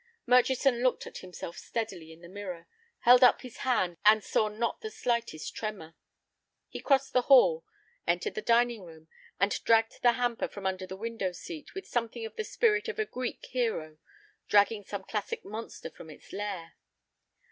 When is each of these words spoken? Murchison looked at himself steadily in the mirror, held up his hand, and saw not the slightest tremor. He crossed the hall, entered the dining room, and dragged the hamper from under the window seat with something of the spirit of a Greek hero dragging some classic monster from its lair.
Murchison 0.25 0.81
looked 0.81 1.05
at 1.05 1.19
himself 1.19 1.59
steadily 1.59 2.11
in 2.11 2.21
the 2.21 2.27
mirror, 2.27 2.65
held 3.01 3.23
up 3.23 3.43
his 3.43 3.57
hand, 3.57 3.97
and 4.03 4.23
saw 4.23 4.47
not 4.47 4.81
the 4.81 4.89
slightest 4.89 5.53
tremor. 5.53 5.93
He 6.67 6.79
crossed 6.79 7.13
the 7.13 7.21
hall, 7.29 7.63
entered 8.07 8.33
the 8.33 8.41
dining 8.41 8.81
room, 8.83 9.09
and 9.39 9.51
dragged 9.63 10.01
the 10.01 10.13
hamper 10.13 10.47
from 10.47 10.65
under 10.65 10.87
the 10.87 10.97
window 10.97 11.33
seat 11.33 11.75
with 11.75 11.85
something 11.85 12.25
of 12.25 12.35
the 12.35 12.43
spirit 12.43 12.87
of 12.87 12.97
a 12.97 13.05
Greek 13.05 13.45
hero 13.45 13.99
dragging 14.47 14.83
some 14.83 15.03
classic 15.03 15.45
monster 15.45 15.91
from 15.91 16.09
its 16.09 16.33
lair. 16.33 16.73